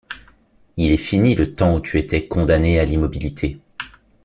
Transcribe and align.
Il 0.77 0.91
est 0.91 0.97
fini 0.97 1.35
le 1.35 1.53
temps 1.53 1.75
où 1.75 1.79
tu 1.79 1.99
étais 1.99 2.27
condamné 2.27 2.79
à 2.79 2.85
l’immobilité. 2.85 3.59